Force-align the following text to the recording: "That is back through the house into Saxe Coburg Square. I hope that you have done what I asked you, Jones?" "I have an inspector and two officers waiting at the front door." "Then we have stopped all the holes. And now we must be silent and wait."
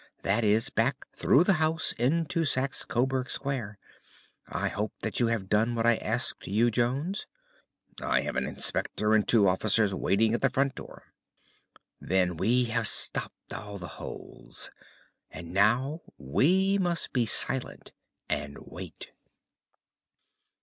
"That 0.23 0.43
is 0.43 0.71
back 0.71 1.05
through 1.15 1.43
the 1.43 1.53
house 1.61 1.91
into 1.91 2.43
Saxe 2.43 2.85
Coburg 2.85 3.29
Square. 3.29 3.77
I 4.47 4.67
hope 4.67 4.93
that 5.01 5.19
you 5.19 5.27
have 5.27 5.47
done 5.47 5.75
what 5.75 5.85
I 5.85 5.97
asked 5.97 6.47
you, 6.47 6.71
Jones?" 6.71 7.27
"I 8.01 8.21
have 8.21 8.35
an 8.35 8.47
inspector 8.47 9.13
and 9.13 9.27
two 9.27 9.47
officers 9.47 9.93
waiting 9.93 10.33
at 10.33 10.41
the 10.41 10.49
front 10.49 10.73
door." 10.73 11.13
"Then 11.99 12.35
we 12.35 12.63
have 12.63 12.87
stopped 12.87 13.53
all 13.53 13.77
the 13.77 14.01
holes. 14.01 14.71
And 15.29 15.53
now 15.53 16.01
we 16.17 16.79
must 16.79 17.13
be 17.13 17.27
silent 17.27 17.93
and 18.27 18.57
wait." 18.59 19.11